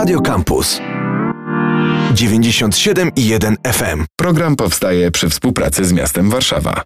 Radio 0.00 0.20
Campus 0.20 0.80
97,1 2.14 3.54
FM. 3.72 4.04
Program 4.16 4.56
powstaje 4.56 5.10
przy 5.10 5.28
współpracy 5.28 5.84
z 5.84 5.92
miastem 5.92 6.30
Warszawa. 6.30 6.82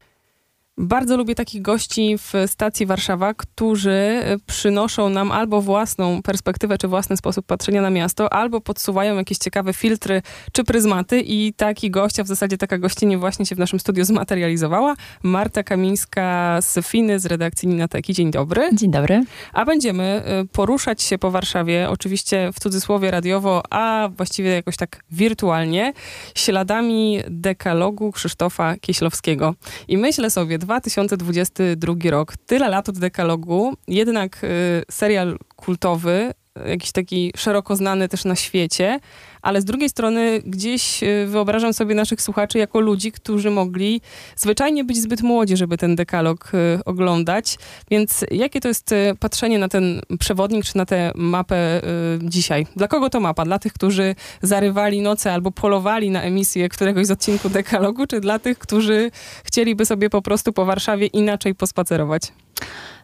Bardzo 0.78 1.16
lubię 1.16 1.34
takich 1.34 1.62
gości 1.62 2.16
w 2.18 2.32
stacji 2.46 2.86
Warszawa, 2.86 3.34
którzy 3.34 4.22
przynoszą 4.46 5.08
nam 5.08 5.32
albo 5.32 5.60
własną 5.60 6.22
perspektywę, 6.22 6.78
czy 6.78 6.88
własny 6.88 7.16
sposób 7.16 7.46
patrzenia 7.46 7.82
na 7.82 7.90
miasto, 7.90 8.32
albo 8.32 8.60
podsuwają 8.60 9.16
jakieś 9.16 9.38
ciekawe 9.38 9.72
filtry, 9.72 10.22
czy 10.52 10.64
pryzmaty. 10.64 11.20
I 11.20 11.52
taki 11.52 11.90
gość, 11.90 12.20
a 12.20 12.24
w 12.24 12.26
zasadzie 12.26 12.58
taka 12.58 12.78
gościnie 12.78 13.18
właśnie 13.18 13.46
się 13.46 13.54
w 13.54 13.58
naszym 13.58 13.80
studiu 13.80 14.04
zmaterializowała. 14.04 14.94
Marta 15.22 15.62
Kamińska 15.62 16.58
z 16.60 16.86
Finy, 16.86 17.20
z 17.20 17.26
redakcji 17.26 17.68
Ninateki. 17.68 18.14
Dzień 18.14 18.30
dobry. 18.30 18.70
Dzień 18.72 18.90
dobry. 18.90 19.24
A 19.52 19.64
będziemy 19.64 20.22
y, 20.42 20.48
poruszać 20.48 21.02
się 21.02 21.18
po 21.18 21.30
Warszawie, 21.30 21.90
oczywiście 21.90 22.50
w 22.52 22.60
cudzysłowie 22.60 23.10
radiowo, 23.10 23.62
a 23.70 24.08
właściwie 24.16 24.50
jakoś 24.50 24.76
tak 24.76 25.04
wirtualnie, 25.10 25.92
śladami 26.34 27.20
dekalogu 27.28 28.12
Krzysztofa 28.12 28.76
Kieślowskiego. 28.76 29.54
I 29.88 29.98
myślę 29.98 30.30
sobie, 30.30 30.58
2022 30.64 32.10
rok, 32.10 32.36
tyle 32.46 32.68
lat 32.68 32.88
od 32.88 32.98
dekalogu, 32.98 33.74
jednak 33.86 34.42
y, 34.42 34.82
serial 34.88 35.38
kultowy, 35.56 36.32
jakiś 36.66 36.92
taki 36.92 37.32
szeroko 37.36 37.76
znany 37.76 38.08
też 38.08 38.24
na 38.24 38.36
świecie, 38.36 39.00
ale 39.42 39.60
z 39.60 39.64
drugiej 39.64 39.88
strony 39.88 40.42
gdzieś 40.46 41.02
y, 41.02 41.26
wyobrażam 41.26 41.72
sobie 41.72 41.94
naszych 41.94 42.22
słuchaczy 42.22 42.58
jako 42.58 42.80
ludzi, 42.80 43.12
którzy 43.12 43.50
mogli 43.50 44.00
zwyczajnie 44.36 44.84
być 44.84 44.96
zbyt 44.96 45.22
młodzi, 45.22 45.56
żeby 45.56 45.76
ten 45.78 45.96
dekalog 45.96 46.52
y, 46.54 46.84
oglądać. 46.84 47.58
Więc 47.90 48.24
jakie 48.30 48.60
to 48.60 48.68
jest 48.68 48.92
y, 48.92 49.16
patrzenie 49.20 49.58
na 49.58 49.68
ten 49.68 50.00
przewodnik, 50.18 50.64
czy 50.64 50.76
na 50.76 50.86
tę 50.86 51.12
mapę 51.14 51.80
dzisiaj? 52.22 52.66
Dla 52.76 52.88
kogo 52.88 53.10
to 53.10 53.20
mapa? 53.20 53.44
Dla 53.44 53.58
tych, 53.58 53.72
którzy 53.72 54.14
zarywali 54.42 55.00
noce 55.00 55.32
albo 55.32 55.50
polowali 55.50 56.10
na 56.10 56.22
emisję 56.22 56.68
któregoś 56.68 57.06
z 57.06 57.10
odcinku 57.10 57.48
dekalogu, 57.48 58.06
czy 58.06 58.20
dla 58.20 58.38
tych, 58.38 58.58
którzy 58.58 59.10
chcieliby 59.44 59.86
sobie 59.86 60.10
po 60.10 60.22
prostu 60.22 60.52
po 60.52 60.64
Warszawie 60.64 61.06
inaczej 61.06 61.54
pospacerować? 61.54 62.32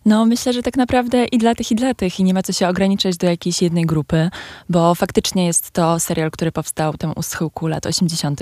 No, 0.04 0.26
myślę, 0.26 0.52
że 0.52 0.62
tak 0.62 0.76
naprawdę 0.76 1.24
i 1.24 1.38
dla 1.38 1.54
tych, 1.54 1.70
i 1.70 1.74
dla 1.74 1.94
tych. 1.94 2.20
I 2.20 2.24
nie 2.24 2.34
ma 2.34 2.42
co 2.42 2.52
się 2.52 2.68
ograniczać 2.68 3.16
do 3.16 3.26
jakiejś 3.26 3.62
jednej 3.62 3.86
grupy, 3.86 4.30
bo 4.68 4.94
faktycznie 4.94 5.46
jest 5.46 5.70
to 5.70 6.00
serial, 6.00 6.30
który 6.30 6.52
powstał 6.52 6.96
tam 6.96 7.12
u 7.16 7.22
schyłku 7.22 7.66
lat 7.66 7.86
80., 7.86 8.40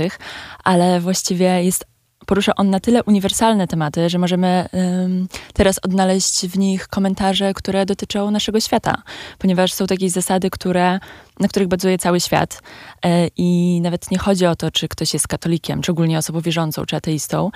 ale 0.65 1.01
właściwie 1.01 1.65
jest 1.65 1.85
porusza 2.27 2.55
on 2.55 2.71
na 2.71 2.81
tyle 2.81 3.05
uniwersalne 3.05 3.67
tematy, 3.67 4.11
że 4.11 4.19
możemy 4.19 4.69
um, 4.73 5.29
teraz 5.55 5.79
odnaleźć 5.83 6.47
w 6.47 6.59
nich 6.59 6.89
komentarze, 6.89 7.55
które 7.55 7.87
dotyczą 7.87 8.31
naszego 8.31 8.61
świata, 8.61 9.03
ponieważ 9.39 9.73
są 9.73 9.87
takie 9.87 10.11
zasady, 10.11 10.51
które, 10.51 10.99
na 11.41 11.49
których 11.49 11.69
bazuje 11.69 11.99
cały 11.99 12.21
świat. 12.21 12.63
E, 13.05 13.29
I 13.37 13.81
nawet 13.81 14.11
nie 14.11 14.19
chodzi 14.19 14.47
o 14.47 14.57
to, 14.57 14.71
czy 14.71 14.89
ktoś 14.89 15.15
jest 15.15 15.29
katolikiem, 15.29 15.83
czy 15.83 15.93
ogólnie 15.93 16.19
osobą 16.19 16.41
wierzącą, 16.41 16.87
czy 16.87 16.97
ateistą. 16.97 17.51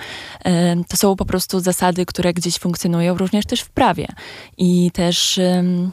E, 0.45 0.75
to 0.87 0.97
są 0.97 1.15
po 1.15 1.25
prostu 1.25 1.59
zasady, 1.59 2.05
które 2.05 2.33
gdzieś 2.33 2.59
funkcjonują 2.59 3.17
również 3.17 3.45
też 3.45 3.61
w 3.61 3.69
prawie. 3.69 4.07
I 4.57 4.91
też. 4.91 5.39
Um, 5.55 5.91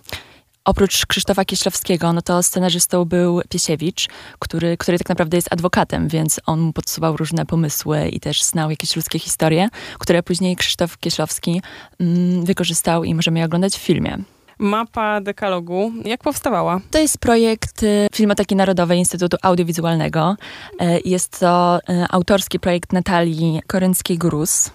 Oprócz 0.65 1.07
Krzysztofa 1.07 1.45
Kieślowskiego, 1.45 2.13
no 2.13 2.23
to 2.23 2.43
scenarzystą 2.43 3.05
był 3.05 3.41
Piesiewicz, 3.49 4.09
który, 4.39 4.77
który 4.77 4.99
tak 4.99 5.09
naprawdę 5.09 5.37
jest 5.37 5.53
adwokatem, 5.53 6.09
więc 6.09 6.41
on 6.47 6.61
mu 6.61 6.73
podsuwał 6.73 7.17
różne 7.17 7.47
pomysły 7.47 8.09
i 8.09 8.21
też 8.21 8.43
znał 8.43 8.71
jakieś 8.71 8.97
ludzkie 8.97 9.19
historie, 9.19 9.69
które 9.99 10.23
później 10.23 10.57
Krzysztof 10.57 10.99
Kieślowski 10.99 11.63
mm, 12.01 12.45
wykorzystał 12.45 13.05
i 13.05 13.15
możemy 13.15 13.39
je 13.39 13.45
oglądać 13.45 13.75
w 13.75 13.83
filmie 13.83 14.19
mapa 14.61 15.21
dekalogu. 15.21 15.93
Jak 16.05 16.23
powstawała? 16.23 16.81
To 16.91 16.99
jest 16.99 17.19
projekt 17.19 17.83
y, 17.83 18.07
Filmoteki 18.15 18.57
Narodowej 18.57 18.99
Instytutu 18.99 19.37
Audiowizualnego. 19.43 20.37
Y, 20.73 21.01
jest 21.05 21.41
to 21.41 21.79
y, 21.79 22.07
autorski 22.11 22.61
projekt 22.61 22.93
Natalii 22.93 23.61
Korynckiej-Grus, 23.67 24.71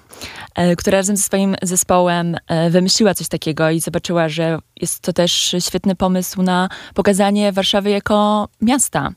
która 0.77 0.97
razem 0.97 1.17
ze 1.17 1.23
swoim 1.23 1.55
zespołem 1.61 2.37
wymyśliła 2.69 3.13
coś 3.13 3.27
takiego 3.27 3.69
i 3.69 3.79
zobaczyła, 3.79 4.29
że 4.29 4.59
jest 4.81 4.99
to 4.99 5.13
też 5.13 5.55
świetny 5.59 5.95
pomysł 5.95 6.41
na 6.41 6.69
pokazanie 6.93 7.51
Warszawy 7.51 7.89
jako 7.89 8.47
miasta. 8.61 9.11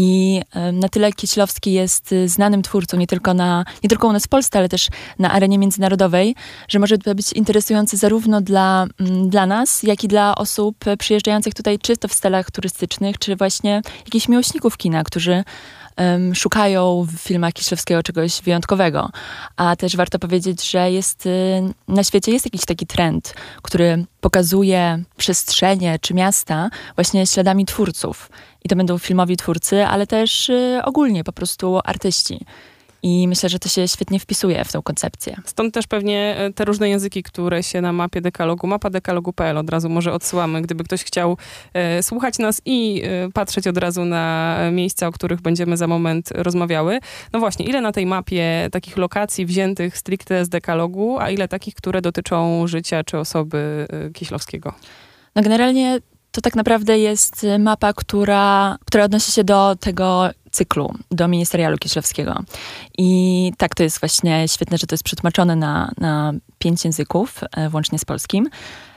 I 0.00 0.42
na 0.72 0.88
tyle 0.88 1.12
Kieślowski 1.12 1.72
jest 1.72 2.12
y, 2.12 2.28
znanym 2.28 2.62
twórcą, 2.62 2.96
nie 2.96 3.06
tylko, 3.06 3.34
na, 3.34 3.64
nie 3.82 3.88
tylko 3.88 4.08
u 4.08 4.12
nas 4.12 4.24
w 4.24 4.28
Polsce, 4.28 4.58
ale 4.58 4.68
też 4.68 4.88
na 5.18 5.32
arenie 5.32 5.58
międzynarodowej, 5.58 6.34
że 6.68 6.78
może 6.78 6.98
to 6.98 7.14
być 7.14 7.32
interesujący 7.32 7.96
zarówno 7.96 8.40
dla, 8.40 8.86
mm, 9.00 9.30
dla 9.30 9.46
nas, 9.46 9.82
jak 9.82 10.04
i 10.04 10.08
dla 10.08 10.34
osób 10.34 10.76
przyjeżdżających 10.98 11.54
tutaj, 11.54 11.78
czy 11.78 11.96
to 11.96 12.08
w 12.08 12.14
celach 12.14 12.50
turystycznych, 12.50 13.18
czy 13.18 13.36
właśnie 13.36 13.82
jakichś 14.04 14.28
miłośników 14.28 14.76
kina, 14.76 15.04
którzy 15.04 15.44
um, 15.98 16.34
szukają 16.34 17.06
w 17.08 17.20
filmach 17.20 17.52
Kieślowskiego 17.52 18.02
czegoś 18.02 18.42
wyjątkowego. 18.42 19.10
A 19.56 19.76
też 19.76 19.96
warto 19.96 20.18
powiedzieć, 20.18 20.70
że 20.70 20.90
jest 20.92 21.26
y, 21.26 21.62
na 21.88 22.04
świecie 22.04 22.32
jest 22.32 22.46
jakiś 22.46 22.64
taki 22.64 22.86
trend, 22.86 23.34
który 23.62 24.04
pokazuje 24.20 25.02
przestrzenie 25.16 25.98
czy 25.98 26.14
miasta 26.14 26.70
właśnie 26.94 27.26
śladami 27.26 27.66
twórców. 27.66 28.30
I 28.64 28.68
to 28.68 28.76
będą 28.76 28.98
filmowi 28.98 29.36
twórcy, 29.36 29.86
ale 29.86 30.06
też 30.06 30.48
y, 30.48 30.80
ogólnie 30.84 31.24
po 31.24 31.32
prostu 31.32 31.80
artyści. 31.84 32.40
I 33.02 33.28
myślę, 33.28 33.48
że 33.48 33.58
to 33.58 33.68
się 33.68 33.88
świetnie 33.88 34.20
wpisuje 34.20 34.64
w 34.64 34.72
tą 34.72 34.82
koncepcję. 34.82 35.36
Stąd 35.44 35.74
też 35.74 35.86
pewnie 35.86 36.36
e, 36.38 36.52
te 36.52 36.64
różne 36.64 36.88
języki, 36.88 37.22
które 37.22 37.62
się 37.62 37.80
na 37.80 37.92
mapie 37.92 38.20
dekalogu, 38.20 38.66
mapa 38.66 38.90
dekalogu.pl 38.90 39.58
od 39.58 39.70
razu 39.70 39.88
może 39.88 40.12
odsyłamy, 40.12 40.62
gdyby 40.62 40.84
ktoś 40.84 41.04
chciał 41.04 41.36
e, 41.74 42.02
słuchać 42.02 42.38
nas 42.38 42.62
i 42.64 43.02
e, 43.04 43.32
patrzeć 43.32 43.66
od 43.66 43.78
razu 43.78 44.04
na 44.04 44.56
miejsca, 44.72 45.06
o 45.06 45.12
których 45.12 45.40
będziemy 45.40 45.76
za 45.76 45.86
moment 45.86 46.28
rozmawiały. 46.34 46.98
No 47.32 47.38
właśnie, 47.38 47.66
ile 47.66 47.80
na 47.80 47.92
tej 47.92 48.06
mapie 48.06 48.68
takich 48.72 48.96
lokacji 48.96 49.46
wziętych 49.46 49.98
stricte 49.98 50.44
z 50.44 50.48
dekalogu, 50.48 51.18
a 51.20 51.30
ile 51.30 51.48
takich, 51.48 51.74
które 51.74 52.00
dotyczą 52.00 52.66
życia 52.66 53.04
czy 53.04 53.18
osoby 53.18 53.86
e, 53.90 54.10
Kieślowskiego? 54.10 54.72
No 55.34 55.42
generalnie 55.42 55.98
to 56.30 56.40
tak 56.40 56.56
naprawdę 56.56 56.98
jest 56.98 57.46
mapa, 57.58 57.92
która, 57.92 58.76
która 58.86 59.04
odnosi 59.04 59.32
się 59.32 59.44
do 59.44 59.76
tego 59.80 60.30
cyklu, 60.50 60.94
do 61.10 61.28
ministerialu 61.28 61.78
Kieślowskiego. 61.78 62.42
I 62.98 63.52
tak 63.58 63.74
to 63.74 63.82
jest 63.82 64.00
właśnie 64.00 64.48
świetne, 64.48 64.78
że 64.78 64.86
to 64.86 64.94
jest 64.94 65.04
przetłumaczone 65.04 65.56
na, 65.56 65.92
na 65.98 66.32
pięć 66.58 66.84
języków, 66.84 67.40
e, 67.56 67.68
włącznie 67.68 67.98
z 67.98 68.04
polskim. 68.04 68.48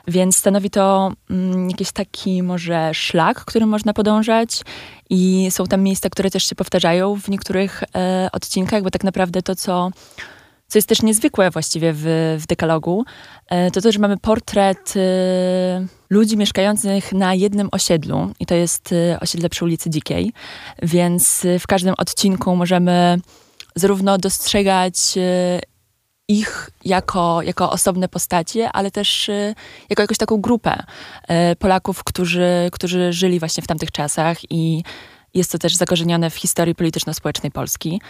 Więc 0.07 0.37
stanowi 0.37 0.69
to 0.69 1.13
mm, 1.29 1.69
jakiś 1.69 1.91
taki 1.91 2.43
może 2.43 2.93
szlak, 2.93 3.45
którym 3.45 3.69
można 3.69 3.93
podążać 3.93 4.61
i 5.09 5.47
są 5.49 5.65
tam 5.65 5.81
miejsca, 5.81 6.09
które 6.09 6.31
też 6.31 6.43
się 6.43 6.55
powtarzają 6.55 7.15
w 7.15 7.29
niektórych 7.29 7.83
e, 7.95 8.29
odcinkach, 8.31 8.83
bo 8.83 8.89
tak 8.89 9.03
naprawdę 9.03 9.41
to, 9.41 9.55
co 9.55 9.91
co 10.71 10.77
jest 10.77 10.89
też 10.89 11.01
niezwykłe 11.01 11.51
właściwie 11.51 11.93
w, 11.93 12.03
w 12.39 12.47
dekalogu, 12.47 13.05
e, 13.47 13.71
to 13.71 13.81
to, 13.81 13.91
że 13.91 13.99
mamy 13.99 14.17
portret 14.17 14.93
e, 14.95 14.99
ludzi 16.09 16.37
mieszkających 16.37 17.13
na 17.13 17.33
jednym 17.33 17.69
osiedlu 17.71 18.31
i 18.39 18.45
to 18.45 18.55
jest 18.55 18.93
e, 18.93 19.19
osiedle 19.19 19.49
przy 19.49 19.65
ulicy 19.65 19.89
Dzikiej, 19.89 20.33
więc 20.81 21.43
w 21.59 21.67
każdym 21.67 21.93
odcinku 21.97 22.55
możemy 22.55 23.19
zarówno 23.75 24.17
dostrzegać 24.17 24.95
ich 26.27 26.69
jako, 26.85 27.41
jako 27.41 27.71
osobne 27.71 28.07
postacie, 28.07 28.71
ale 28.71 28.91
też 28.91 29.31
jako 29.89 30.03
jakąś 30.03 30.17
taką 30.17 30.41
grupę 30.41 30.83
Polaków, 31.59 32.03
którzy, 32.03 32.69
którzy 32.71 33.13
żyli 33.13 33.39
właśnie 33.39 33.63
w 33.63 33.67
tamtych 33.67 33.91
czasach 33.91 34.37
i 34.49 34.83
jest 35.33 35.51
to 35.51 35.57
też 35.57 35.75
zakorzenione 35.75 36.29
w 36.29 36.35
historii 36.35 36.75
polityczno-społecznej 36.75 37.51
Polski. 37.51 38.01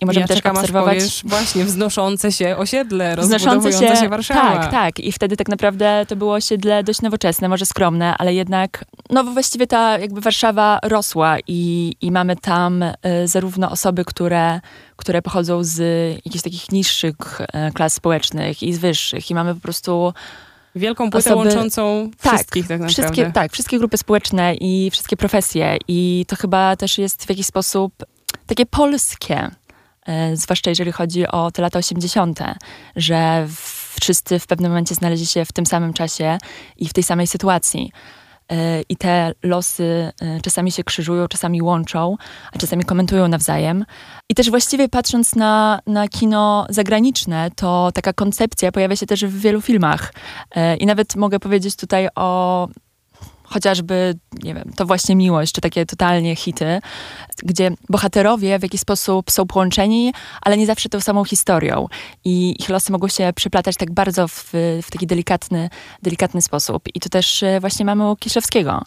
I 0.00 0.06
możemy 0.06 0.20
ja 0.20 0.28
też 0.28 0.36
czekam, 0.36 0.56
obserwować 0.56 1.22
właśnie 1.24 1.64
wznoszące 1.64 2.32
się 2.32 2.56
osiedle, 2.56 3.14
rozbudowujące 3.16 3.72
się, 3.72 3.96
się 3.96 4.08
Warszawa. 4.08 4.56
Tak, 4.56 4.70
tak. 4.70 5.00
I 5.00 5.12
wtedy 5.12 5.36
tak 5.36 5.48
naprawdę 5.48 6.06
to 6.08 6.16
było 6.16 6.34
osiedle 6.34 6.84
dość 6.84 7.02
nowoczesne, 7.02 7.48
może 7.48 7.66
skromne, 7.66 8.16
ale 8.18 8.34
jednak 8.34 8.84
no 9.10 9.24
właściwie 9.24 9.66
ta 9.66 9.98
jakby 9.98 10.20
Warszawa 10.20 10.78
rosła 10.82 11.36
i, 11.46 11.92
i 12.00 12.10
mamy 12.10 12.36
tam 12.36 12.82
y, 12.82 12.94
zarówno 13.24 13.70
osoby, 13.70 14.04
które, 14.04 14.60
które 14.96 15.22
pochodzą 15.22 15.64
z 15.64 15.78
jakichś 16.24 16.44
takich 16.44 16.72
niższych 16.72 17.40
y, 17.40 17.72
klas 17.72 17.94
społecznych 17.94 18.62
i 18.62 18.74
z 18.74 18.78
wyższych 18.78 19.30
i 19.30 19.34
mamy 19.34 19.54
po 19.54 19.60
prostu 19.60 20.12
Wielką 20.74 21.10
płytę 21.10 21.30
osoby, 21.30 21.48
łączącą 21.48 22.10
tak, 22.22 22.34
wszystkich 22.34 22.68
tak 22.68 22.80
naprawdę. 22.80 23.02
Wszystkie, 23.02 23.32
tak, 23.32 23.52
wszystkie 23.52 23.78
grupy 23.78 23.98
społeczne 23.98 24.54
i 24.54 24.90
wszystkie 24.90 25.16
profesje 25.16 25.76
i 25.88 26.24
to 26.28 26.36
chyba 26.36 26.76
też 26.76 26.98
jest 26.98 27.24
w 27.24 27.28
jakiś 27.28 27.46
sposób 27.46 27.92
takie 28.46 28.66
polskie, 28.66 29.50
e, 30.06 30.36
zwłaszcza 30.36 30.70
jeżeli 30.70 30.92
chodzi 30.92 31.26
o 31.26 31.50
te 31.50 31.62
lata 31.62 31.78
80., 31.78 32.40
że 32.96 33.46
wszyscy 34.00 34.38
w 34.38 34.46
pewnym 34.46 34.70
momencie 34.70 34.94
znaleźli 34.94 35.26
się 35.26 35.44
w 35.44 35.52
tym 35.52 35.66
samym 35.66 35.92
czasie 35.92 36.38
i 36.76 36.88
w 36.88 36.92
tej 36.92 37.04
samej 37.04 37.26
sytuacji. 37.26 37.92
E, 38.50 38.82
I 38.88 38.96
te 38.96 39.32
losy 39.42 40.12
e, 40.20 40.40
czasami 40.40 40.72
się 40.72 40.84
krzyżują, 40.84 41.28
czasami 41.28 41.62
łączą, 41.62 42.16
a 42.52 42.58
czasami 42.58 42.84
komentują 42.84 43.28
nawzajem. 43.28 43.84
I 44.28 44.34
też 44.34 44.50
właściwie 44.50 44.88
patrząc 44.88 45.34
na, 45.34 45.80
na 45.86 46.08
kino 46.08 46.66
zagraniczne, 46.70 47.50
to 47.56 47.90
taka 47.94 48.12
koncepcja 48.12 48.72
pojawia 48.72 48.96
się 48.96 49.06
też 49.06 49.24
w 49.24 49.40
wielu 49.40 49.60
filmach. 49.60 50.12
I 50.78 50.86
nawet 50.86 51.16
mogę 51.16 51.40
powiedzieć 51.40 51.76
tutaj 51.76 52.08
o 52.14 52.68
chociażby, 53.52 54.14
nie 54.42 54.54
wiem, 54.54 54.72
to 54.76 54.86
właśnie 54.86 55.16
miłość, 55.16 55.52
czy 55.52 55.60
takie 55.60 55.86
totalnie 55.86 56.36
hity, 56.36 56.80
gdzie 57.42 57.70
bohaterowie 57.88 58.58
w 58.58 58.62
jakiś 58.62 58.80
sposób 58.80 59.30
są 59.30 59.46
połączeni, 59.46 60.12
ale 60.42 60.56
nie 60.56 60.66
zawsze 60.66 60.88
tą 60.88 61.00
samą 61.00 61.24
historią. 61.24 61.86
I 62.24 62.54
ich 62.62 62.68
losy 62.68 62.92
mogą 62.92 63.08
się 63.08 63.32
przeplatać 63.36 63.76
tak 63.76 63.90
bardzo 63.90 64.28
w, 64.28 64.50
w 64.82 64.90
taki 64.90 65.06
delikatny, 65.06 65.70
delikatny 66.02 66.42
sposób. 66.42 66.82
I 66.94 67.00
tu 67.00 67.08
też 67.08 67.42
e, 67.42 67.60
właśnie 67.60 67.84
mamy 67.84 68.10
u 68.10 68.16
Kieślowskiego. 68.16 68.82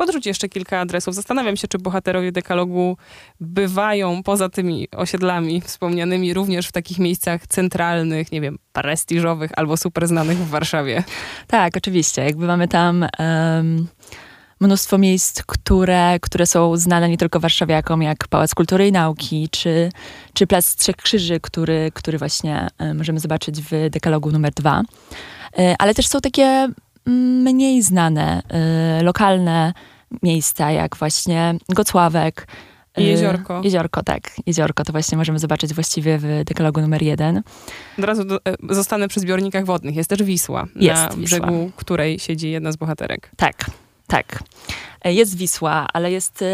Podrzuć 0.00 0.26
jeszcze 0.26 0.48
kilka 0.48 0.80
adresów. 0.80 1.14
Zastanawiam 1.14 1.56
się, 1.56 1.68
czy 1.68 1.78
bohaterowie 1.78 2.32
dekalogu 2.32 2.96
bywają 3.40 4.22
poza 4.22 4.48
tymi 4.48 4.88
osiedlami 4.90 5.60
wspomnianymi 5.60 6.34
również 6.34 6.68
w 6.68 6.72
takich 6.72 6.98
miejscach 6.98 7.46
centralnych, 7.46 8.32
nie 8.32 8.40
wiem, 8.40 8.58
prestiżowych 8.72 9.50
albo 9.56 9.76
super 9.76 10.08
znanych 10.08 10.38
w 10.38 10.48
Warszawie. 10.48 11.04
Tak, 11.46 11.76
oczywiście. 11.76 12.24
Jakby 12.24 12.46
mamy 12.46 12.68
tam 12.68 13.06
um, 13.18 13.86
mnóstwo 14.60 14.98
miejsc, 14.98 15.42
które, 15.42 16.20
które 16.20 16.46
są 16.46 16.76
znane 16.76 17.08
nie 17.08 17.18
tylko 17.18 17.40
warszawiakom, 17.40 18.02
jak 18.02 18.28
Pałac 18.28 18.54
Kultury 18.54 18.88
i 18.88 18.92
Nauki, 18.92 19.48
czy, 19.50 19.90
czy 20.32 20.46
Plac 20.46 20.76
Trzech 20.76 20.96
Krzyży, 20.96 21.40
który, 21.40 21.90
który 21.94 22.18
właśnie 22.18 22.68
możemy 22.94 23.20
zobaczyć 23.20 23.60
w 23.62 23.90
dekalogu 23.90 24.30
numer 24.30 24.52
dwa. 24.54 24.82
E, 25.58 25.74
ale 25.78 25.94
też 25.94 26.06
są 26.06 26.20
takie 26.20 26.68
mniej 27.06 27.82
znane, 27.82 28.42
y, 29.00 29.02
lokalne 29.04 29.72
miejsca, 30.22 30.70
jak 30.70 30.96
właśnie 30.96 31.54
Gocławek. 31.68 32.46
I 32.96 33.04
jeziorko. 33.04 33.60
Y, 33.60 33.64
jeziorko, 33.64 34.02
tak. 34.02 34.20
Jeziorko 34.46 34.84
to 34.84 34.92
właśnie 34.92 35.18
możemy 35.18 35.38
zobaczyć 35.38 35.74
właściwie 35.74 36.18
w 36.18 36.44
dekalogu 36.44 36.80
numer 36.80 37.02
jeden. 37.02 37.42
Od 37.98 38.04
razu 38.04 38.24
do, 38.24 38.36
e, 38.36 38.56
zostanę 38.70 39.08
przy 39.08 39.20
zbiornikach 39.20 39.64
wodnych. 39.64 39.96
Jest 39.96 40.10
też 40.10 40.22
Wisła, 40.22 40.66
jest 40.76 41.02
na 41.02 41.08
Wisła. 41.08 41.24
brzegu 41.24 41.70
której 41.76 42.18
siedzi 42.18 42.50
jedna 42.50 42.72
z 42.72 42.76
bohaterek. 42.76 43.30
Tak, 43.36 43.70
tak. 44.06 44.42
E, 45.04 45.12
jest 45.12 45.36
Wisła, 45.36 45.86
ale 45.92 46.12
jest... 46.12 46.44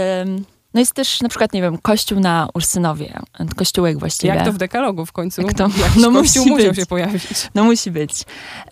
No 0.77 0.81
jest 0.81 0.95
też 0.95 1.21
na 1.21 1.29
przykład, 1.29 1.53
nie 1.53 1.63
wiem, 1.63 1.79
kościół 1.79 2.21
na 2.21 2.49
Ursynowie, 2.55 3.19
kościółek 3.57 3.99
właściwie. 3.99 4.35
Jak 4.35 4.45
to 4.45 4.53
w 4.53 4.59
dekalogu 4.59 5.07
w 5.07 5.13
końcu? 5.13 5.43
Jak 5.43 5.55
to, 5.55 5.63
Jakiś 5.63 6.03
no 6.03 6.11
musi 6.11 6.41
musiał 6.41 6.69
być. 6.69 6.77
się 6.77 6.87
pojawić. 6.87 7.23
No 7.55 7.65
musi 7.65 7.91
być. 7.91 8.13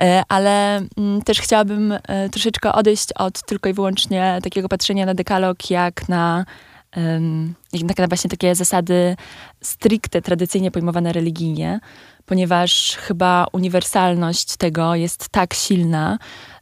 E, 0.00 0.22
Ale 0.28 0.76
mm, 0.96 1.22
też 1.22 1.40
chciałabym 1.40 1.92
e, 1.92 2.28
troszeczkę 2.28 2.72
odejść 2.72 3.12
od 3.12 3.42
tylko 3.42 3.68
i 3.68 3.72
wyłącznie 3.72 4.38
takiego 4.42 4.68
patrzenia 4.68 5.06
na 5.06 5.14
dekalog 5.14 5.70
jak 5.70 6.08
na, 6.08 6.44
jak 7.72 7.98
na 7.98 8.06
właśnie 8.06 8.30
takie 8.30 8.54
zasady 8.54 9.16
stricte, 9.62 10.22
tradycyjnie 10.22 10.70
pojmowane 10.70 11.12
religijnie, 11.12 11.80
ponieważ 12.26 12.96
chyba 12.96 13.46
uniwersalność 13.52 14.56
tego 14.56 14.94
jest 14.94 15.28
tak 15.28 15.54
silna 15.54 16.18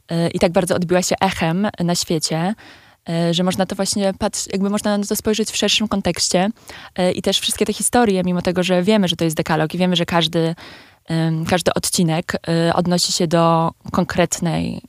e, 0.09 0.29
i 0.29 0.39
tak 0.39 0.51
bardzo 0.51 0.75
odbiła 0.75 1.01
się 1.01 1.15
echem 1.21 1.67
na 1.79 1.95
świecie, 1.95 2.55
że 3.31 3.43
można 3.43 3.65
to 3.65 3.75
właśnie 3.75 4.13
patrz, 4.19 4.47
jakby 4.51 4.69
można 4.69 4.97
na 4.97 5.05
to 5.05 5.15
spojrzeć 5.15 5.51
w 5.51 5.57
szerszym 5.57 5.87
kontekście 5.87 6.49
e, 6.95 7.11
i 7.11 7.21
też 7.21 7.39
wszystkie 7.39 7.65
te 7.65 7.73
historie, 7.73 8.23
mimo 8.25 8.41
tego, 8.41 8.63
że 8.63 8.83
wiemy, 8.83 9.07
że 9.07 9.15
to 9.15 9.23
jest 9.23 9.35
dekalog 9.35 9.73
i 9.73 9.77
wiemy, 9.77 9.95
że 9.95 10.05
każdy, 10.05 10.55
każdy 11.49 11.73
odcinek 11.73 12.33
e, 12.47 12.73
odnosi 12.73 13.11
się 13.11 13.27
do 13.27 13.71
konkretnej, 13.91 14.81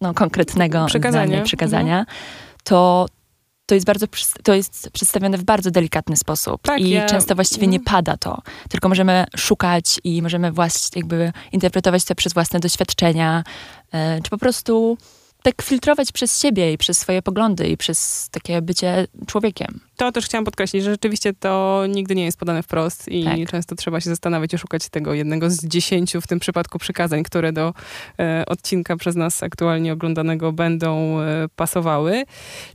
no 0.00 0.14
konkretnego 0.14 0.86
Przekazania. 0.86 1.26
zdania, 1.26 1.42
przekazania, 1.44 2.06
to 2.64 3.06
to 3.66 3.74
jest, 3.74 3.86
bardzo, 3.86 4.06
to 4.42 4.54
jest 4.54 4.90
przedstawione 4.92 5.38
w 5.38 5.44
bardzo 5.44 5.70
delikatny 5.70 6.16
sposób 6.16 6.62
Tak, 6.62 6.80
i 6.80 6.90
ja- 6.90 7.06
często 7.06 7.34
właściwie 7.34 7.66
nie 7.66 7.78
mhm. 7.78 7.96
pada 7.96 8.16
to, 8.16 8.42
tylko 8.68 8.88
możemy 8.88 9.24
szukać 9.36 10.00
i 10.04 10.22
możemy 10.22 10.52
włas- 10.52 10.96
jakby 10.96 11.32
interpretować 11.52 12.04
to 12.04 12.14
przez 12.14 12.32
własne 12.32 12.60
doświadczenia, 12.60 13.44
e, 13.92 14.20
czy 14.22 14.30
po 14.30 14.38
prostu 14.38 14.98
tak 15.42 15.62
filtrować 15.62 16.12
przez 16.12 16.40
siebie 16.40 16.72
i 16.72 16.78
przez 16.78 16.98
swoje 16.98 17.22
poglądy 17.22 17.68
i 17.68 17.76
przez 17.76 18.28
takie 18.30 18.62
bycie 18.62 19.06
człowiekiem. 19.26 19.80
To 19.96 20.12
też 20.12 20.24
chciałam 20.24 20.44
podkreślić, 20.44 20.84
że 20.84 20.90
rzeczywiście 20.90 21.32
to 21.34 21.82
nigdy 21.88 22.14
nie 22.14 22.24
jest 22.24 22.38
podane 22.38 22.62
wprost 22.62 23.08
i 23.08 23.24
Tak. 23.24 23.50
często 23.50 23.74
trzeba 23.76 24.00
się 24.00 24.10
zastanawiać 24.10 24.54
i 24.54 24.58
szukać 24.58 24.88
tego 24.88 25.14
jednego 25.14 25.50
z 25.50 25.64
dziesięciu 25.64 26.20
w 26.20 26.26
tym 26.26 26.38
przypadku 26.38 26.78
przykazań, 26.78 27.22
które 27.22 27.52
do 27.52 27.74
e, 28.18 28.44
odcinka 28.46 28.96
przez 28.96 29.16
nas 29.16 29.42
aktualnie 29.42 29.92
oglądanego 29.92 30.52
będą 30.52 31.20
e, 31.20 31.48
pasowały. 31.56 32.24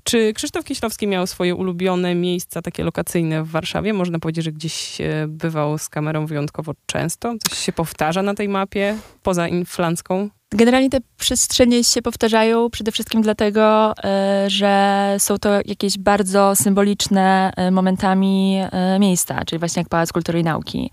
Czy 0.03 0.33
Krzysztof 0.33 0.65
Kieślowski 0.65 1.07
miał 1.07 1.27
swoje 1.27 1.55
ulubione 1.55 2.15
miejsca 2.15 2.61
takie 2.61 2.83
lokacyjne 2.83 3.43
w 3.43 3.47
Warszawie? 3.47 3.93
Można 3.93 4.19
powiedzieć, 4.19 4.45
że 4.45 4.51
gdzieś 4.51 5.01
e, 5.01 5.25
bywał 5.27 5.77
z 5.77 5.89
kamerą 5.89 6.25
wyjątkowo 6.25 6.73
często? 6.85 7.35
Coś 7.49 7.59
się 7.59 7.73
powtarza 7.73 8.21
na 8.21 8.33
tej 8.33 8.49
mapie 8.49 8.97
poza 9.23 9.47
inflancką? 9.47 10.29
Generalnie 10.55 10.89
te 10.89 10.97
przestrzenie 11.17 11.83
się 11.83 12.01
powtarzają 12.01 12.69
przede 12.69 12.91
wszystkim 12.91 13.21
dlatego, 13.21 13.93
e, 14.03 14.45
że 14.49 15.15
są 15.19 15.37
to 15.37 15.49
jakieś 15.65 15.97
bardzo 15.97 16.55
symboliczne 16.55 17.53
e, 17.57 17.71
momentami 17.71 18.59
e, 18.71 18.99
miejsca, 18.99 19.45
czyli 19.45 19.59
właśnie 19.59 19.79
jak 19.79 19.89
Pałac 19.89 20.11
Kultury 20.11 20.39
i 20.39 20.43
Nauki. 20.43 20.91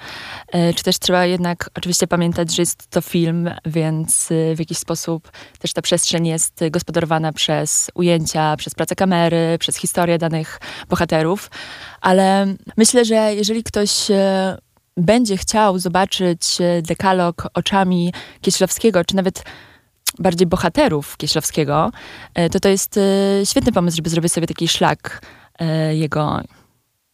Czy 0.77 0.85
też 0.85 0.99
trzeba 0.99 1.27
jednak 1.27 1.71
oczywiście 1.75 2.07
pamiętać, 2.07 2.55
że 2.55 2.63
jest 2.63 2.87
to 2.91 3.01
film, 3.01 3.51
więc 3.67 4.29
w 4.55 4.59
jakiś 4.59 4.79
sposób 4.79 5.31
też 5.59 5.73
ta 5.73 5.83
przestrzeń 5.83 6.27
jest 6.27 6.61
gospodarowana 6.71 7.33
przez 7.33 7.91
ujęcia, 7.95 8.57
przez 8.57 8.75
pracę 8.75 8.95
kamery, 8.95 9.57
przez 9.61 9.77
historię 9.77 10.19
danych 10.19 10.61
bohaterów. 10.89 11.51
Ale 12.01 12.47
myślę, 12.77 13.05
że 13.05 13.35
jeżeli 13.35 13.63
ktoś 13.63 13.91
będzie 14.97 15.37
chciał 15.37 15.79
zobaczyć 15.79 16.61
e, 16.61 16.83
dekalog 16.83 17.49
oczami 17.55 18.13
Kieślowskiego, 18.41 19.05
czy 19.05 19.17
nawet 19.17 19.45
bardziej 20.19 20.47
bohaterów 20.47 21.17
Kieślowskiego, 21.17 21.91
e, 22.35 22.51
to 22.51 22.61
to 22.61 22.69
jest 22.69 22.97
e, 22.97 23.01
świetny 23.47 23.73
pomysł, 23.73 23.97
żeby 23.97 24.11
zrobić 24.11 24.33
sobie 24.33 24.47
taki 24.47 24.69
szlak 24.69 25.23
jego 25.93 26.41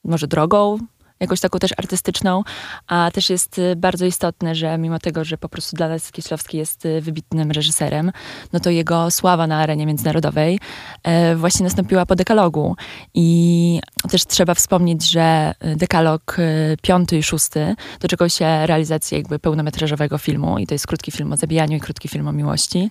może 0.04 0.26
drogą, 0.26 0.78
jakąś 1.20 1.40
taką 1.40 1.58
też 1.58 1.70
artystyczną, 1.76 2.42
a 2.86 3.10
też 3.14 3.30
jest 3.30 3.58
e, 3.58 3.76
bardzo 3.76 4.06
istotne, 4.06 4.54
że 4.54 4.78
mimo 4.78 4.98
tego, 4.98 5.24
że 5.24 5.38
po 5.38 5.48
prostu 5.48 5.76
dla 5.76 5.88
nas 5.88 6.12
Kieślowski 6.12 6.56
jest 6.56 6.86
e, 6.86 7.00
wybitnym 7.00 7.50
reżyserem, 7.50 8.12
no 8.52 8.60
to 8.60 8.70
jego 8.70 9.10
sława 9.10 9.46
na 9.46 9.58
arenie 9.58 9.86
międzynarodowej 9.86 10.60
e, 11.02 11.36
właśnie 11.36 11.64
nastąpiła 11.64 12.06
po 12.06 12.16
dekalogu. 12.16 12.76
I 13.14 13.80
też 14.10 14.26
trzeba 14.26 14.54
wspomnieć, 14.54 15.10
że 15.10 15.54
dekalog 15.76 16.36
e, 16.38 16.76
piąty 16.82 17.18
i 17.18 17.22
szósty 17.22 17.74
doczekał 18.00 18.28
się 18.28 18.66
realizacji 18.66 19.16
jakby 19.16 19.38
pełnometrażowego 19.38 20.18
filmu 20.18 20.58
i 20.58 20.66
to 20.66 20.74
jest 20.74 20.86
krótki 20.86 21.10
film 21.10 21.32
o 21.32 21.36
zabijaniu 21.36 21.76
i 21.76 21.80
krótki 21.80 22.08
film 22.08 22.28
o 22.28 22.32
miłości. 22.32 22.90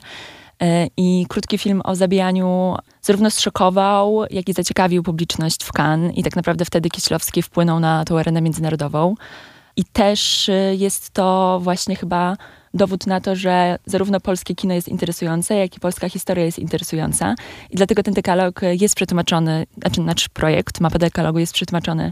E, 0.62 0.88
I 0.98 1.26
krótki 1.30 1.58
film 1.58 1.82
o 1.84 1.96
zabijaniu 1.96 2.76
zarówno 3.02 3.32
zszokował, 3.32 4.24
jak 4.30 4.50
i 4.50 4.54
zaciekawił 4.54 5.04
publiczność 5.04 5.64
w 5.64 5.72
Cannes 5.72 6.18
i 6.18 6.24
tak 6.24 6.36
naprawdę 6.36 6.66
wtedy 6.66 6.90
Kieślowski 6.90 7.42
wpłynął 7.42 7.80
na 7.80 8.06
tą 8.06 8.20
arenę 8.20 8.42
międzynarodową. 8.42 9.16
I 9.76 9.84
też 9.86 10.50
e, 10.50 10.76
jest 10.76 11.10
to 11.10 11.60
właśnie 11.64 11.96
chyba 11.96 12.38
dowód 12.74 13.08
na 13.08 13.22
to, 13.22 13.36
że 13.36 13.80
zarówno 13.86 14.20
polskie 14.20 14.56
kino 14.56 14.74
jest 14.74 14.88
interesujące, 14.88 15.56
jak 15.56 15.78
i 15.78 15.80
polska 15.80 16.10
historia 16.10 16.46
jest 16.46 16.60
interesująca. 16.60 17.36
I 17.70 17.76
dlatego 17.76 18.04
ten 18.04 18.14
dekalog 18.14 18.62
jest 18.80 18.96
przetłumaczony, 18.96 19.66
znaczy 19.82 20.02
nasz 20.02 20.30
projekt, 20.30 20.80
mapa 20.80 21.00
dekalogu 21.00 21.40
jest 21.40 21.54
przetłumaczony 21.54 22.12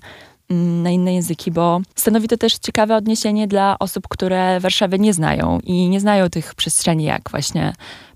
mm, 0.50 0.84
na 0.84 0.89
inne 0.89 1.13
języki, 1.13 1.51
bo 1.51 1.82
stanowi 1.96 2.27
to 2.27 2.38
też 2.38 2.58
ciekawe 2.58 2.96
odniesienie 2.96 3.48
dla 3.48 3.79
osób, 3.79 4.08
które 4.08 4.60
Warszawy 4.60 5.00
nie 5.00 5.13
znają 5.13 5.60
i 5.63 5.89
nie 5.89 6.00
znają 6.00 6.29
tych 6.29 6.56
przestrzeni 6.56 7.03
jak 7.03 7.32
właśnie 7.32 7.74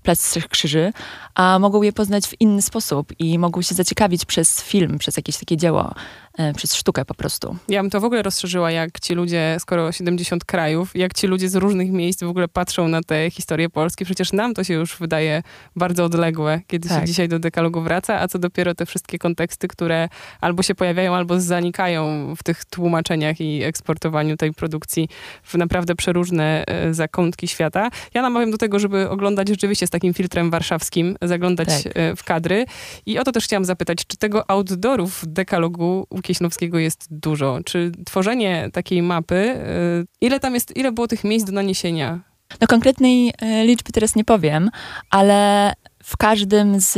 Plac 0.08 0.30
Trzech 0.30 0.48
Krzyży, 0.48 0.92
a 1.34 1.58
mogą 1.58 1.82
je 1.82 1.92
poznać 1.92 2.26
w 2.26 2.40
inny 2.40 2.62
sposób 2.62 3.12
i 3.18 3.38
mogą 3.38 3.62
się 3.62 3.74
zaciekawić 3.74 4.24
przez 4.24 4.62
film, 4.62 4.98
przez 4.98 5.16
jakieś 5.16 5.36
takie 5.36 5.56
dzieło, 5.56 5.94
e, 6.38 6.52
przez 6.52 6.74
sztukę 6.74 7.04
po 7.04 7.14
prostu. 7.14 7.56
Ja 7.68 7.82
bym 7.82 7.90
to 7.90 8.00
w 8.00 8.04
ogóle 8.04 8.22
rozszerzyła, 8.22 8.70
jak 8.70 9.00
ci 9.00 9.14
ludzie, 9.14 9.56
skoro 9.60 9.92
70 9.92 10.44
krajów, 10.44 10.96
jak 10.96 11.14
ci 11.14 11.26
ludzie 11.26 11.48
z 11.48 11.54
różnych 11.54 11.90
miejsc 11.90 12.22
w 12.22 12.28
ogóle 12.28 12.48
patrzą 12.48 12.88
na 12.88 13.02
te 13.02 13.30
historie 13.30 13.70
Polski. 13.70 14.04
Przecież 14.04 14.32
nam 14.32 14.54
to 14.54 14.64
się 14.64 14.74
już 14.74 14.96
wydaje 14.96 15.42
bardzo 15.76 16.04
odległe, 16.04 16.60
kiedy 16.66 16.88
się 16.88 16.94
Tak. 16.94 17.04
dzisiaj 17.06 17.28
do 17.28 17.38
dekalogu 17.38 17.80
wraca, 17.80 18.20
a 18.20 18.28
co 18.28 18.38
dopiero 18.38 18.74
te 18.74 18.86
wszystkie 18.86 19.18
konteksty, 19.18 19.68
które 19.68 20.08
albo 20.40 20.62
się 20.62 20.74
pojawiają, 20.74 21.14
albo 21.14 21.40
zanikają 21.40 22.34
w 22.36 22.42
tych 22.42 22.64
tłumaczeniach 22.64 23.40
i 23.40 23.62
eksportowaniu 23.62 24.36
tej 24.36 24.52
produkcji 24.52 25.08
w 25.42 25.54
naprawdę 25.54 25.94
przeróżne 25.94 26.64
e, 26.66 26.94
zakątki 26.94 27.48
świata. 27.48 27.90
Ja 28.14 28.22
namawiam 28.22 28.50
do 28.50 28.58
tego, 28.58 28.78
żeby 28.78 29.10
oglądać 29.10 29.48
rzeczywiście 29.48 29.86
z 29.86 29.90
takim 29.98 30.14
filtrem 30.14 30.50
warszawskim, 30.50 31.16
zaglądać 31.22 31.68
Tak. 31.68 31.92
e, 31.96 32.16
w 32.16 32.24
kadry. 32.24 32.64
I 33.06 33.18
o 33.18 33.24
to 33.24 33.32
też 33.32 33.44
chciałam 33.44 33.64
zapytać, 33.64 34.06
czy 34.06 34.16
tego 34.16 34.50
outdoorów 34.50 35.22
w 35.22 35.26
dekalogu 35.26 36.06
u 36.10 36.22
Kieśnowskiego 36.22 36.78
jest 36.78 37.06
dużo? 37.10 37.58
Czy 37.64 37.92
tworzenie 38.06 38.70
takiej 38.72 39.02
mapy, 39.02 39.34
y, 39.34 40.06
ile 40.20 40.40
tam 40.40 40.54
jest, 40.54 40.76
ile 40.76 40.92
było 40.92 41.08
tych 41.08 41.24
miejsc 41.24 41.46
do 41.46 41.52
naniesienia? 41.52 42.20
No 42.60 42.66
konkretnej 42.66 43.32
e, 43.38 43.64
liczby 43.64 43.92
teraz 43.92 44.16
nie 44.16 44.24
powiem, 44.24 44.70
ale 45.10 45.72
w 46.02 46.16
każdym 46.16 46.80
z, 46.80 46.92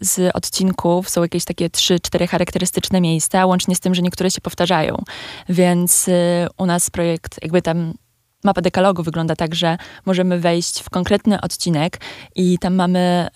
z 0.00 0.30
odcinków 0.34 1.10
są 1.10 1.22
jakieś 1.22 1.44
takie 1.44 1.70
trzy, 1.70 2.00
cztery 2.00 2.26
charakterystyczne 2.26 3.00
miejsca, 3.00 3.46
łącznie 3.46 3.74
z 3.74 3.80
tym, 3.80 3.94
że 3.94 4.02
niektóre 4.02 4.30
się 4.30 4.40
powtarzają. 4.40 5.02
Więc 5.48 6.08
e, 6.08 6.48
u 6.58 6.66
nas 6.66 6.90
projekt 6.90 7.42
jakby 7.42 7.62
tam 7.62 7.94
mapa 8.44 8.60
dekalogu 8.60 9.02
wygląda 9.02 9.36
tak, 9.36 9.54
że 9.54 9.78
możemy 10.06 10.38
wejść 10.38 10.80
w 10.80 10.90
konkretny 10.90 11.40
odcinek 11.40 12.00
i 12.34 12.58
tam 12.58 12.74
mamy 12.74 13.28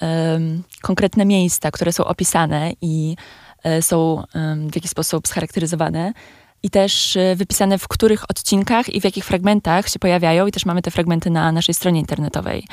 konkretne 0.82 1.24
miejsca, 1.24 1.70
które 1.70 1.92
są 1.92 2.04
opisane 2.04 2.72
i 2.80 3.16
um, 3.64 3.82
są 3.82 4.22
w 4.70 4.74
jakiś 4.74 4.90
sposób 4.90 5.28
scharakteryzowane 5.28 6.12
i 6.64 6.70
też 6.70 7.16
e, 7.16 7.36
wypisane 7.36 7.78
w 7.78 7.88
których 7.88 8.30
odcinkach 8.30 8.88
i 8.88 9.00
w 9.00 9.04
jakich 9.04 9.24
fragmentach 9.24 9.88
się 9.88 9.98
pojawiają 9.98 10.46
i 10.46 10.52
też 10.52 10.66
mamy 10.66 10.82
te 10.82 10.90
fragmenty 10.90 11.30
na 11.30 11.52
naszej 11.52 11.74
stronie 11.74 12.00
internetowej. 12.00 12.66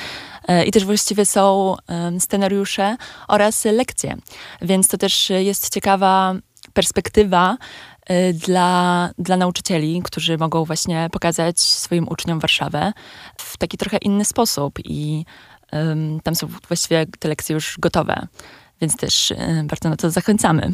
E, 0.47 0.65
I 0.65 0.71
też 0.71 0.85
właściwie 0.85 1.25
są 1.25 1.75
scenariusze 2.19 2.97
oraz 3.27 3.65
lekcje, 3.65 4.17
więc 4.61 4.87
to 4.87 4.97
też 4.97 5.29
jest 5.29 5.73
ciekawa 5.73 6.35
perspektywa 6.73 7.51
e, 7.53 7.57
dla, 8.33 9.09
dla 9.17 9.37
nauczycieli, 9.37 10.01
którzy 10.03 10.37
mogą 10.37 10.65
właśnie 10.65 11.07
pokazać 11.11 11.59
swoim 11.59 12.07
uczniom 12.07 12.39
Warszawę 12.39 12.93
w 13.37 13.57
taki 13.57 13.77
trochę 13.77 13.97
inny 13.97 14.25
sposób 14.25 14.79
i 14.85 15.25
um, 15.71 16.19
tam 16.23 16.35
są 16.35 16.47
właściwie 16.67 17.05
te 17.19 17.29
lekcje 17.29 17.53
już 17.53 17.75
gotowe, 17.79 18.27
więc 18.81 18.97
też 18.97 19.33
um, 19.37 19.67
bardzo 19.67 19.89
na 19.89 19.95
to 19.95 20.09
zachęcamy. 20.09 20.73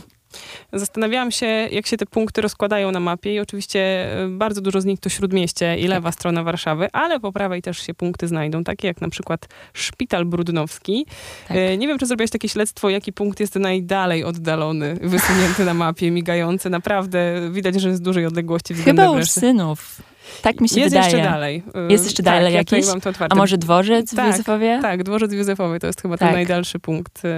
Zastanawiałam 0.73 1.31
się, 1.31 1.45
jak 1.45 1.87
się 1.87 1.97
te 1.97 2.05
punkty 2.05 2.41
rozkładają 2.41 2.91
na 2.91 2.99
mapie 2.99 3.33
i 3.33 3.39
oczywiście 3.39 3.79
e, 4.23 4.27
bardzo 4.27 4.61
dużo 4.61 4.81
z 4.81 4.85
nich 4.85 4.99
to 4.99 5.09
Śródmieście 5.09 5.77
i 5.77 5.87
lewa 5.87 6.11
strona 6.11 6.43
Warszawy, 6.43 6.89
ale 6.93 7.19
po 7.19 7.31
prawej 7.31 7.61
też 7.61 7.79
się 7.79 7.93
punkty 7.93 8.27
znajdą, 8.27 8.63
takie 8.63 8.87
jak 8.87 9.01
na 9.01 9.09
przykład 9.09 9.47
Szpital 9.73 10.25
Brudnowski. 10.25 11.05
Tak. 11.47 11.57
E, 11.57 11.77
nie 11.77 11.87
wiem, 11.87 11.99
czy 11.99 12.05
zrobiłeś 12.05 12.31
takie 12.31 12.49
śledztwo, 12.49 12.89
jaki 12.89 13.13
punkt 13.13 13.39
jest 13.39 13.55
najdalej 13.55 14.23
oddalony, 14.23 14.97
wysunięty 15.01 15.65
na 15.65 15.73
mapie, 15.73 16.11
migający. 16.11 16.69
Naprawdę 16.69 17.49
widać, 17.51 17.81
że 17.81 17.89
jest 17.89 18.03
dużej 18.03 18.25
odległości 18.25 18.73
Chyba 18.73 19.11
u 19.11 19.25
synów. 19.25 20.01
Tak 20.41 20.61
mi 20.61 20.69
się 20.69 20.79
jest 20.79 20.95
wydaje. 20.95 21.05
Jest 21.05 21.13
jeszcze 21.17 21.31
dalej. 21.31 21.63
Jest 21.89 22.05
jeszcze 22.05 22.23
tak, 22.23 22.33
dalej 22.33 22.53
jakiś? 22.53 22.85
A 23.29 23.35
może 23.35 23.57
dworzec 23.57 24.15
tak, 24.15 24.25
w 24.25 24.31
Józefowie? 24.31 24.79
Tak, 24.81 25.03
dworzec 25.03 25.31
w 25.31 25.33
Józefowie 25.33 25.79
to 25.79 25.87
jest 25.87 26.01
chyba 26.01 26.17
tak. 26.17 26.27
ten 26.27 26.35
najdalszy 26.35 26.79
punkt 26.79 27.25
y, 27.25 27.29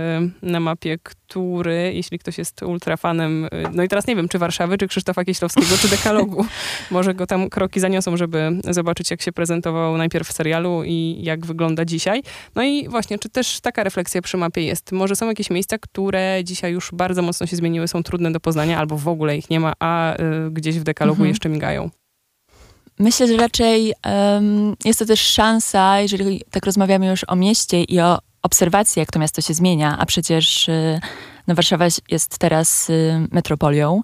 na 0.41 0.59
mapie, 0.59 0.97
który, 1.03 1.91
jeśli 1.93 2.19
ktoś 2.19 2.37
jest 2.37 2.63
ultrafanem, 2.63 3.45
y, 3.45 3.49
no 3.73 3.83
i 3.83 3.87
teraz 3.87 4.07
nie 4.07 4.15
wiem, 4.15 4.29
czy 4.29 4.39
Warszawy, 4.39 4.77
czy 4.77 4.87
Krzysztofa 4.87 5.25
Kieślowskiego, 5.25 5.77
czy 5.81 5.87
Dekalogu, 5.87 6.45
może 6.91 7.13
go 7.13 7.27
tam 7.27 7.49
kroki 7.49 7.79
zaniosą, 7.79 8.17
żeby 8.17 8.51
zobaczyć, 8.69 9.11
jak 9.11 9.21
się 9.21 9.31
prezentował 9.31 9.97
najpierw 9.97 10.27
w 10.27 10.31
serialu 10.31 10.83
i 10.85 11.19
jak 11.23 11.45
wygląda 11.45 11.85
dzisiaj. 11.85 12.23
No 12.55 12.63
i 12.63 12.89
właśnie, 12.89 13.19
czy 13.19 13.29
też 13.29 13.61
taka 13.61 13.83
refleksja 13.83 14.21
przy 14.21 14.37
mapie 14.37 14.61
jest? 14.61 14.91
Może 14.91 15.15
są 15.15 15.27
jakieś 15.27 15.49
miejsca, 15.49 15.77
które 15.77 16.41
dzisiaj 16.43 16.73
już 16.73 16.89
bardzo 16.93 17.21
mocno 17.21 17.47
się 17.47 17.55
zmieniły, 17.55 17.87
są 17.87 18.03
trudne 18.03 18.31
do 18.31 18.39
poznania, 18.39 18.79
albo 18.79 18.97
w 18.97 19.07
ogóle 19.07 19.37
ich 19.37 19.49
nie 19.49 19.59
ma, 19.59 19.73
a 19.79 20.13
y, 20.13 20.51
gdzieś 20.51 20.79
w 20.79 20.83
Dekalogu 20.83 21.15
mhm. 21.15 21.29
jeszcze 21.29 21.49
migają? 21.49 21.89
Myślę, 22.99 23.27
że 23.27 23.37
raczej 23.37 23.93
um, 24.05 24.75
jest 24.85 24.99
to 24.99 25.05
też 25.05 25.19
szansa, 25.19 25.99
jeżeli 25.99 26.43
tak 26.51 26.65
rozmawiamy 26.65 27.07
już 27.07 27.25
o 27.27 27.35
mieście 27.35 27.83
i 27.83 27.99
o 27.99 28.19
obserwacji, 28.41 28.99
jak 28.99 29.11
to 29.11 29.19
miasto 29.19 29.41
się 29.41 29.53
zmienia, 29.53 29.97
a 29.99 30.05
przecież 30.05 30.69
y, 30.69 30.99
no, 31.47 31.55
Warszawa 31.55 31.85
jest 32.11 32.37
teraz 32.37 32.89
y, 32.89 33.27
metropolią, 33.31 34.01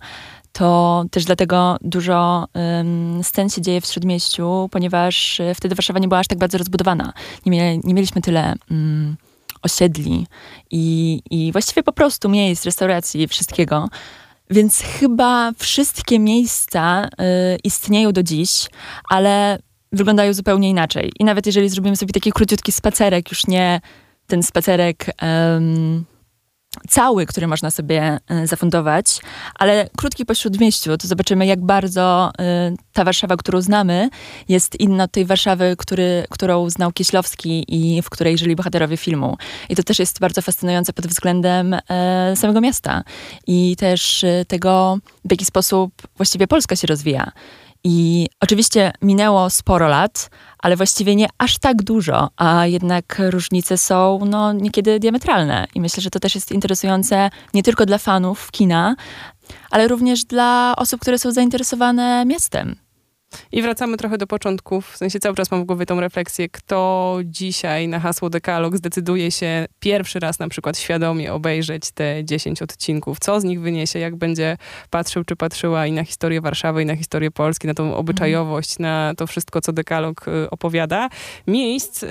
to 0.52 1.04
też 1.12 1.26
dlatego 1.26 1.78
dużo 1.82 2.48
um, 2.54 3.24
scen 3.24 3.50
się 3.50 3.62
dzieje 3.62 3.82
w 3.82 3.86
Śródmieściu, 3.86 4.70
ponieważ 4.72 5.40
y, 5.40 5.54
wtedy 5.56 5.76
Warszawa 5.76 6.00
nie 6.00 6.08
była 6.08 6.20
aż 6.20 6.28
tak 6.28 6.38
bardzo 6.38 6.58
rozbudowana. 6.58 7.14
Nie, 7.46 7.52
mie 7.52 7.78
nie 7.78 7.94
mieliśmy 7.94 8.22
tyle 8.22 8.54
um, 8.72 9.18
osiedli 9.62 10.28
i, 10.72 11.22
i 11.30 11.52
właściwie 11.52 11.84
po 11.84 11.92
prostu 11.92 12.30
miejsc, 12.30 12.66
restauracji, 12.66 13.28
wszystkiego. 13.28 13.90
Więc 14.50 14.82
chyba 14.82 15.52
wszystkie 15.58 16.20
miejsca 16.20 17.06
y, 17.06 17.08
istnieją 17.64 18.12
do 18.12 18.24
dziś, 18.24 18.68
ale 19.10 19.60
wyglądają 19.92 20.34
zupełnie 20.34 20.70
inaczej. 20.70 21.12
I 21.20 21.24
nawet 21.24 21.46
jeżeli 21.46 21.70
zrobimy 21.70 21.96
sobie 21.96 22.14
taki 22.14 22.32
króciutki 22.32 22.72
spacerek, 22.72 23.32
już 23.32 23.48
nie 23.48 23.82
ten 24.28 24.44
spacerek 24.44 25.06
cały, 26.90 27.26
który 27.26 27.48
można 27.48 27.72
sobie 27.72 28.20
e, 28.28 28.48
zafundować, 28.48 29.22
ale 29.56 29.90
krótki 29.98 30.26
po 30.26 30.34
śródmieściu, 30.34 30.98
to 30.98 31.08
zobaczymy, 31.08 31.46
jak 31.46 31.66
bardzo 31.66 32.32
e, 32.40 32.76
ta 32.94 33.04
Warszawa, 33.04 33.38
którą 33.38 33.62
znamy, 33.62 34.10
jest 34.50 34.80
inna 34.80 35.04
od 35.04 35.12
tej 35.12 35.26
Warszawy, 35.26 35.76
który, 35.78 36.26
którą 36.30 36.70
znał 36.70 36.92
Kieślowski 36.92 37.66
i 37.68 38.02
w 38.02 38.10
której 38.10 38.38
żyli 38.38 38.56
bohaterowie 38.56 38.98
filmu. 38.98 39.38
I 39.70 39.76
to 39.76 39.84
też 39.84 40.00
jest 40.00 40.20
bardzo 40.20 40.42
fascynujące 40.42 40.94
pod 40.94 41.08
względem 41.08 41.74
e, 41.74 42.34
samego 42.36 42.62
miasta 42.62 43.04
i 43.48 43.76
też 43.76 44.26
tego, 44.48 44.98
w 45.26 45.32
jaki 45.32 45.46
sposób 45.46 45.92
właściwie 46.18 46.48
Polska 46.48 46.76
się 46.76 46.88
rozwija. 46.88 47.32
I 47.88 48.28
oczywiście 48.42 48.92
minęło 49.02 49.50
sporo 49.50 49.88
lat, 49.88 50.30
ale 50.60 50.76
właściwie 50.76 51.16
nie 51.16 51.28
aż 51.38 51.58
tak 51.58 51.84
dużo, 51.84 52.30
a 52.38 52.66
jednak 52.66 53.22
różnice 53.30 53.78
są 53.78 54.20
no, 54.26 54.54
niekiedy 54.54 55.00
diametralne. 55.00 55.68
I 55.76 55.82
myślę, 55.82 56.04
że 56.04 56.10
to 56.10 56.20
też 56.20 56.36
jest 56.36 56.52
interesujące 56.52 57.30
nie 57.54 57.64
tylko 57.64 57.86
dla 57.86 57.98
fanów 57.98 58.52
kina, 58.52 58.96
ale 59.72 59.88
również 59.88 60.24
dla 60.24 60.74
osób, 60.78 61.02
które 61.02 61.20
są 61.20 61.32
zainteresowane 61.32 62.26
miastem. 62.26 62.76
I 63.52 63.62
wracamy 63.62 63.98
trochę 63.98 64.18
do 64.18 64.28
początków, 64.28 64.92
w 64.92 64.98
sensie 64.98 65.20
cały 65.20 65.36
czas 65.36 65.52
mam 65.52 65.62
w 65.62 65.66
głowie 65.66 65.86
tą 65.86 66.00
refleksję, 66.00 66.50
kto 66.50 67.20
dzisiaj 67.24 67.88
na 67.88 68.00
hasło 68.00 68.30
Dekalog 68.30 68.78
zdecyduje 68.78 69.32
się 69.32 69.66
pierwszy 69.80 70.20
raz 70.20 70.40
na 70.40 70.50
przykład 70.50 70.78
świadomie 70.78 71.34
obejrzeć 71.34 71.92
te 71.92 72.26
10 72.26 72.62
odcinków, 72.62 73.20
co 73.20 73.42
z 73.42 73.44
nich 73.44 73.62
wyniesie, 73.62 74.00
jak 74.00 74.16
będzie 74.16 74.58
patrzył 74.90 75.24
czy 75.24 75.36
patrzyła 75.36 75.88
i 75.88 75.92
na 75.92 76.04
historię 76.04 76.42
Warszawy, 76.42 76.84
i 76.84 76.86
na 76.86 76.96
historię 76.96 77.32
Polski, 77.32 77.68
na 77.68 77.74
tą 77.74 77.96
obyczajowość, 77.96 78.80
na 78.80 79.14
to 79.18 79.28
wszystko, 79.28 79.62
co 79.62 79.74
Dekalog 79.74 80.28
y, 80.28 80.50
opowiada. 80.50 81.10
Miejsc, 81.48 82.04
y, 82.04 82.08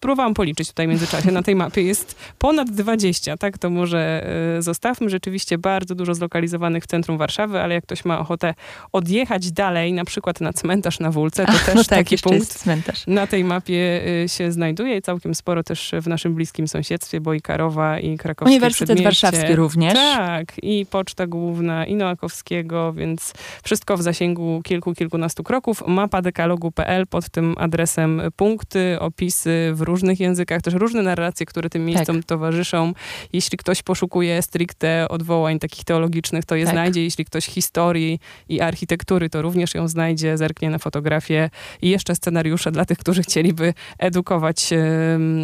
próbowałam 0.00 0.34
policzyć 0.34 0.68
tutaj 0.68 0.86
w 0.86 0.90
międzyczasie, 0.90 1.32
na 1.32 1.42
tej 1.42 1.56
mapie 1.56 1.82
jest 1.82 2.16
ponad 2.38 2.70
20, 2.70 3.36
tak, 3.36 3.58
to 3.58 3.70
może 3.70 4.26
y, 4.58 4.62
zostawmy. 4.62 5.10
Rzeczywiście 5.10 5.58
bardzo 5.58 5.94
dużo 5.94 6.14
zlokalizowanych 6.14 6.84
w 6.84 6.86
centrum 6.86 7.18
Warszawy, 7.18 7.60
ale 7.60 7.74
jak 7.74 7.84
ktoś 7.84 8.04
ma 8.04 8.18
ochotę 8.18 8.54
odjechać 8.92 9.52
dalej, 9.52 9.92
na 9.92 10.04
przykład 10.04 10.40
na 10.40 10.52
cmentarz 10.60 11.00
na 11.00 11.10
Wólce, 11.10 11.46
to 11.46 11.52
też 11.52 11.74
no 11.74 11.84
tak, 11.84 11.98
taki 11.98 12.18
punkt 12.18 12.64
na 13.06 13.26
tej 13.26 13.44
mapie 13.44 14.02
y, 14.24 14.28
się 14.28 14.52
znajduje 14.52 14.96
i 14.96 15.02
całkiem 15.02 15.34
sporo 15.34 15.62
też 15.62 15.92
w 16.02 16.06
naszym 16.06 16.34
bliskim 16.34 16.68
sąsiedztwie, 16.68 17.20
bo 17.20 17.34
i 17.34 17.40
Karowa, 17.40 17.98
i 17.98 18.18
Krakowskie 18.18 18.50
Uniwersytet 18.50 19.02
Warszawski 19.02 19.56
również. 19.56 19.94
Tak, 19.94 20.52
i 20.62 20.86
Poczta 20.90 21.26
Główna, 21.26 21.86
i 21.86 21.94
Noakowskiego, 21.94 22.92
więc 22.92 23.32
wszystko 23.62 23.96
w 23.96 24.02
zasięgu 24.02 24.60
kilku, 24.64 24.94
kilkunastu 24.94 25.42
kroków. 25.42 25.82
Mapa 25.86 26.22
dekalogu.pl 26.22 27.06
pod 27.06 27.28
tym 27.28 27.54
adresem 27.58 28.22
punkty, 28.36 28.96
opisy 29.00 29.70
w 29.74 29.80
różnych 29.80 30.20
językach, 30.20 30.62
też 30.62 30.74
różne 30.74 31.02
narracje, 31.02 31.46
które 31.46 31.70
tym 31.70 31.84
miejscom 31.84 32.16
tak. 32.16 32.24
towarzyszą. 32.24 32.92
Jeśli 33.32 33.58
ktoś 33.58 33.82
poszukuje 33.82 34.42
stricte 34.42 35.08
odwołań 35.08 35.58
takich 35.58 35.84
teologicznych, 35.84 36.44
to 36.44 36.56
je 36.56 36.64
tak. 36.64 36.74
znajdzie. 36.74 37.04
Jeśli 37.04 37.24
ktoś 37.24 37.46
historii 37.46 38.20
i 38.48 38.60
architektury, 38.60 39.30
to 39.30 39.42
również 39.42 39.74
ją 39.74 39.88
znajdzie 39.88 40.36
zerknie 40.50 40.70
na 40.70 40.78
fotografię 40.78 41.50
i 41.82 41.90
jeszcze 41.90 42.14
scenariusze 42.14 42.70
dla 42.72 42.84
tych, 42.84 42.98
którzy 42.98 43.22
chcieliby 43.22 43.74
edukować 43.98 44.70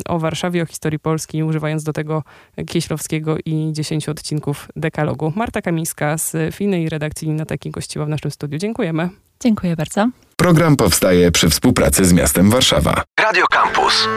o 0.08 0.18
Warszawie, 0.18 0.62
o 0.62 0.66
historii 0.66 0.98
Polski, 0.98 1.42
używając 1.42 1.84
do 1.84 1.92
tego 1.92 2.22
Kieślowskiego 2.66 3.36
i 3.44 3.68
10 3.72 4.08
odcinków 4.08 4.68
dekalogu. 4.76 5.32
Marta 5.36 5.62
Kamińska 5.62 6.18
z 6.18 6.54
filnej 6.54 6.88
redakcji 6.88 7.30
na 7.30 7.44
taki 7.44 7.70
gościła 7.70 8.04
w 8.04 8.08
naszym 8.08 8.30
studiu. 8.30 8.58
Dziękujemy. 8.58 9.08
Dziękuję 9.40 9.76
bardzo. 9.76 10.08
Program 10.36 10.76
powstaje 10.76 11.30
przy 11.32 11.48
współpracy 11.50 12.04
z 12.04 12.12
miastem 12.12 12.50
Warszawa. 12.50 13.02
Radio 13.20 13.46
Campus. 13.46 14.08